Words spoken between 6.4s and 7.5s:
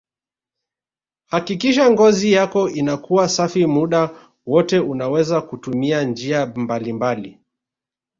mbalimbali